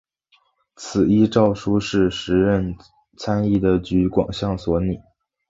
[0.75, 2.75] 此一诏书是时任
[3.17, 4.99] 参议的橘广相所拟。